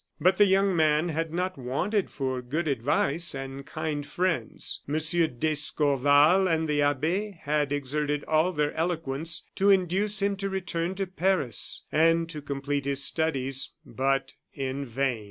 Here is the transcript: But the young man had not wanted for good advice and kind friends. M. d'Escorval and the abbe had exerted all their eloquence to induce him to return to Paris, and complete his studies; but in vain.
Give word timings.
But 0.19 0.37
the 0.37 0.47
young 0.47 0.75
man 0.75 1.09
had 1.09 1.31
not 1.31 1.59
wanted 1.59 2.09
for 2.09 2.41
good 2.41 2.67
advice 2.67 3.35
and 3.35 3.63
kind 3.63 4.03
friends. 4.03 4.81
M. 4.89 4.97
d'Escorval 5.37 6.47
and 6.47 6.67
the 6.67 6.81
abbe 6.81 7.37
had 7.43 7.71
exerted 7.71 8.23
all 8.23 8.51
their 8.51 8.73
eloquence 8.73 9.43
to 9.53 9.69
induce 9.69 10.19
him 10.19 10.35
to 10.37 10.49
return 10.49 10.95
to 10.95 11.05
Paris, 11.05 11.83
and 11.91 12.27
complete 12.47 12.85
his 12.85 13.03
studies; 13.03 13.73
but 13.85 14.33
in 14.55 14.87
vain. 14.87 15.19